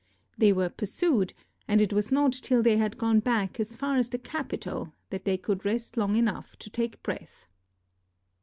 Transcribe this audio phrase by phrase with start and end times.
[0.35, 1.31] They were pursued,
[1.67, 5.25] and it was not till they had gone back as far as the capital that
[5.25, 7.45] they could rest long enough to take breath.